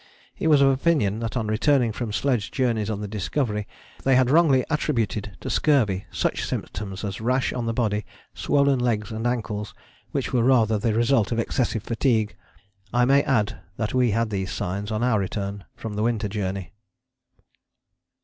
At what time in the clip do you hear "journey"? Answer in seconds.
16.29-16.73